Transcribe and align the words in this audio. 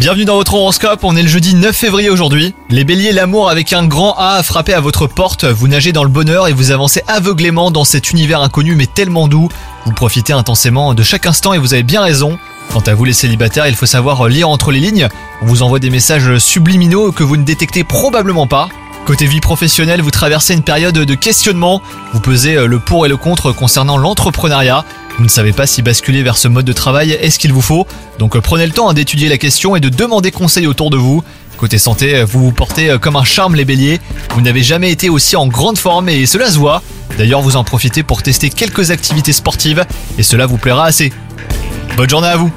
Bienvenue 0.00 0.24
dans 0.24 0.34
votre 0.34 0.54
horoscope, 0.54 1.04
on 1.04 1.14
est 1.14 1.22
le 1.22 1.28
jeudi 1.28 1.54
9 1.54 1.76
février 1.76 2.10
aujourd'hui. 2.10 2.54
Les 2.70 2.82
béliers, 2.82 3.12
l'amour 3.12 3.48
avec 3.48 3.72
un 3.72 3.86
grand 3.86 4.16
A 4.18 4.34
a 4.34 4.42
frappé 4.42 4.74
à 4.74 4.80
votre 4.80 5.06
porte, 5.06 5.44
vous 5.44 5.68
nagez 5.68 5.92
dans 5.92 6.02
le 6.02 6.08
bonheur 6.08 6.48
et 6.48 6.52
vous 6.52 6.72
avancez 6.72 7.04
aveuglément 7.06 7.70
dans 7.70 7.84
cet 7.84 8.10
univers 8.10 8.40
inconnu 8.40 8.74
mais 8.74 8.88
tellement 8.88 9.28
doux. 9.28 9.48
Vous 9.84 9.92
profitez 9.92 10.32
intensément 10.32 10.92
de 10.92 11.04
chaque 11.04 11.26
instant 11.26 11.52
et 11.52 11.58
vous 11.58 11.72
avez 11.72 11.84
bien 11.84 12.02
raison. 12.02 12.36
Quant 12.72 12.80
à 12.80 12.94
vous 12.94 13.04
les 13.04 13.12
célibataires, 13.12 13.68
il 13.68 13.76
faut 13.76 13.86
savoir 13.86 14.26
lire 14.26 14.48
entre 14.48 14.72
les 14.72 14.80
lignes. 14.80 15.08
On 15.40 15.46
vous 15.46 15.62
envoie 15.62 15.78
des 15.78 15.90
messages 15.90 16.38
subliminaux 16.38 17.12
que 17.12 17.22
vous 17.22 17.36
ne 17.36 17.44
détectez 17.44 17.84
probablement 17.84 18.48
pas. 18.48 18.68
Côté 19.04 19.26
vie 19.26 19.40
professionnelle, 19.40 20.02
vous 20.02 20.10
traversez 20.10 20.54
une 20.54 20.64
période 20.64 20.98
de 20.98 21.14
questionnement. 21.14 21.80
Vous 22.12 22.18
pesez 22.18 22.56
le 22.66 22.80
pour 22.80 23.06
et 23.06 23.08
le 23.08 23.16
contre 23.16 23.52
concernant 23.52 23.98
l'entrepreneuriat. 23.98 24.84
Vous 25.18 25.24
ne 25.24 25.28
savez 25.28 25.52
pas 25.52 25.66
si 25.66 25.80
basculer 25.80 26.22
vers 26.22 26.36
ce 26.36 26.46
mode 26.46 26.66
de 26.66 26.72
travail 26.72 27.12
est 27.12 27.30
ce 27.30 27.38
qu'il 27.38 27.52
vous 27.52 27.62
faut. 27.62 27.86
Donc 28.18 28.38
prenez 28.38 28.66
le 28.66 28.72
temps 28.72 28.92
d'étudier 28.92 29.28
la 29.28 29.38
question 29.38 29.74
et 29.74 29.80
de 29.80 29.88
demander 29.88 30.30
conseil 30.30 30.66
autour 30.66 30.90
de 30.90 30.96
vous. 30.96 31.22
Côté 31.56 31.78
santé, 31.78 32.22
vous 32.22 32.44
vous 32.44 32.52
portez 32.52 32.96
comme 33.00 33.16
un 33.16 33.24
charme 33.24 33.54
les 33.54 33.64
béliers. 33.64 33.98
Vous 34.34 34.42
n'avez 34.42 34.62
jamais 34.62 34.90
été 34.90 35.08
aussi 35.08 35.36
en 35.36 35.46
grande 35.46 35.78
forme 35.78 36.10
et 36.10 36.26
cela 36.26 36.50
se 36.50 36.58
voit. 36.58 36.82
D'ailleurs, 37.16 37.40
vous 37.40 37.56
en 37.56 37.64
profitez 37.64 38.02
pour 38.02 38.22
tester 38.22 38.50
quelques 38.50 38.90
activités 38.90 39.32
sportives 39.32 39.86
et 40.18 40.22
cela 40.22 40.44
vous 40.44 40.58
plaira 40.58 40.84
assez. 40.84 41.12
Bonne 41.96 42.10
journée 42.10 42.28
à 42.28 42.36
vous 42.36 42.52